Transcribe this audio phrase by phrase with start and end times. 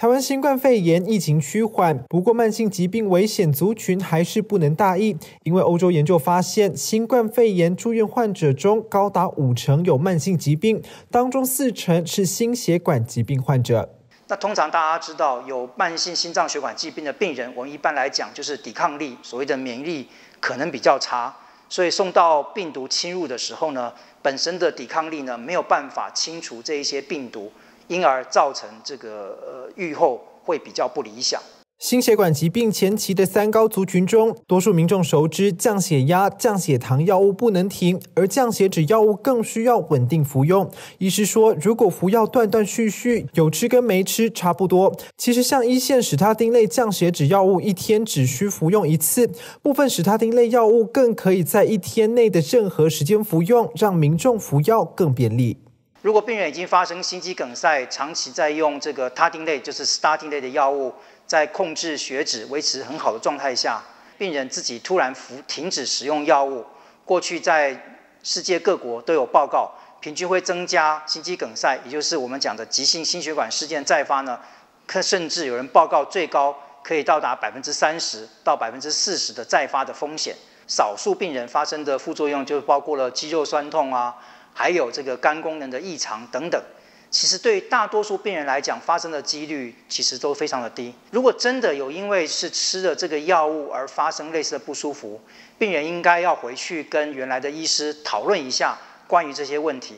[0.00, 13.90] 台湾新冠肺炎疫情趋缓，不过慢性疾病危险族群还是不能大意，因为欧洲研究发现，新冠肺炎住院患者中高达五成有慢性疾病，当中四成是心血管疾病患者。
[14.28, 20.08] 那通常大家知道，有慢性心脏血管疾病的病人，我们一般来讲就是抵抗力，所谓的免疫力
[20.40, 21.36] 可能比较差，
[21.68, 23.92] 所以送到病毒侵入的时候呢，
[24.22, 27.52] 本身的抵抗力呢没有办法清除这一些病毒。
[27.90, 31.42] 因而造成这个呃愈后会比较不理想。
[31.80, 40.70] 心血管疾病前期的三高族群中，多数民众熟知降血压、降血糖药物不能停，而降血脂药物更需要稳定服用。
[40.98, 44.94] 医师说，如果服药断断续续，有吃跟没吃差不多。
[45.16, 49.26] 其实像一线史他汀类降血脂药物，一天只需服用一次；
[49.62, 55.56] 部分史他汀类药物更可以在一天内的任何时间服用，让民众服药更便利。
[56.02, 60.94] 如果病人已经发生心肌梗塞，长期在用这个他汀类，就是 statin 类的药物，
[61.26, 63.82] 在控制血脂、维持很好的状态下，
[64.16, 66.64] 病人自己突然服停止使用药物，
[67.04, 74.40] 过去在世界各国都有报告，平均会增加心肌梗塞，也就是我们讲的急性心血管事件再发呢，
[74.86, 80.34] 可甚至有人报告最高可以到达百分之三十到百分之四十的再发的风险。
[80.66, 84.16] 少数病人发生的副作用就包括了肌肉酸痛啊。
[84.52, 86.62] 还有这个肝功能的异常等等，
[87.10, 90.94] 其实对大多数病人来讲，发生的几率其实都非常的低。
[91.10, 95.20] 如果真的有因为是吃了这个药物而发生类似的不舒服，
[95.58, 99.96] 病人应该要回去跟原来的医师讨论一下关于这些问题。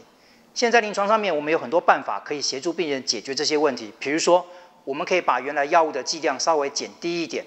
[0.55, 4.47] 现在临床上面，我们有很多办法可以协助病人解决这些问题，比如说，
[4.85, 7.45] 我们可以把原来药物的剂量稍微减低一点，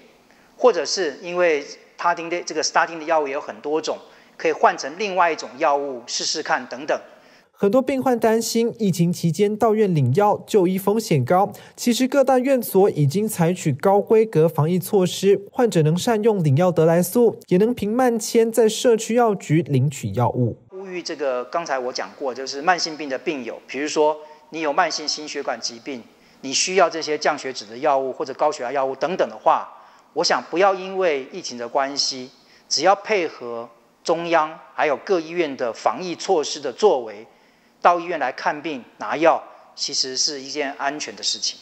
[0.56, 1.64] 或者是因为
[1.96, 3.98] 他汀的这个 starting 的药物也有很多种。
[4.36, 6.98] 可以换成另外一种药物试试看，等等。
[7.58, 20.58] 很多病患担心疫情期间到院领药就医风险高，其实各大院所已经采取高规格防疫措施，患者能善用领药得来速，也能凭慢签在社区药局领取药物。
[20.68, 24.14] 呼吁这个刚才我讲过，就是慢性病的病友，比如说
[24.50, 26.02] 你有慢性心血管疾病，
[26.42, 29.66] 你需要这些降血脂的药物或者高血压药物等等的话，
[30.12, 32.30] 我想不要因为疫情的关系，
[32.68, 33.70] 只要配合。
[34.06, 37.26] 中央还有各医院的防疫措施的作为，
[37.82, 39.42] 到医院来看病拿药，
[39.74, 41.58] 其实是一件安全的事情。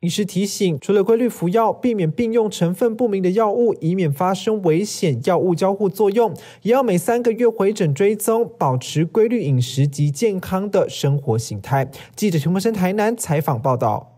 [0.00, 11.90] 医师提醒，除了规律服药，避免并用成分不明的药物，以免发生危险药物交互作用，也要每三个月回诊追踪，保持规律饮食及健康的生活形态。
[12.16, 14.08] 记者陈柏生台南采访报道。